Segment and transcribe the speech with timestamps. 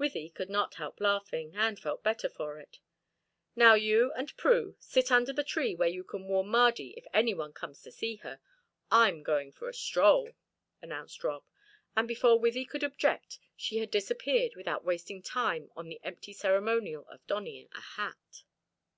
[0.02, 2.78] _"Wythie could not help laughing, and felt better for it.
[3.54, 7.52] "Now, you and Prue, sit under the tree where you can warn Mardy if anyone
[7.52, 8.40] comes to see her.
[8.90, 10.30] I'm going for a stroll,"
[10.80, 11.44] announced Rob,
[11.94, 17.06] and before Wythie could object she had disappeared without wasting time on the empty ceremonial
[17.10, 18.44] of donning a hat.